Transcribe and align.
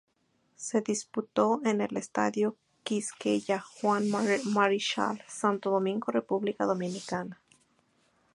Se 0.55 0.81
disputó 0.81 1.61
en 1.63 1.79
el 1.79 1.95
Estadio 1.95 2.55
Quisqueya 2.81 3.59
Juan 3.59 4.05
Marichal, 4.47 5.21
Santo 5.27 5.69
Domingo, 5.69 6.11
República 6.11 6.65
Dominicana. 6.65 7.39